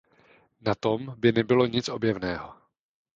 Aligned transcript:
Na 0.61 0.75
tom 0.75 1.15
by 1.17 1.31
nebylo 1.31 1.67
nic 1.67 1.89
objevného. 1.89 2.53